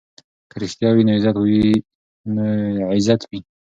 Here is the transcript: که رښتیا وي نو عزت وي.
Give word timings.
که 0.51 0.55
رښتیا 0.63 0.89
وي 0.93 1.03
نو 2.35 2.45
عزت 2.93 3.21
وي. 3.29 3.39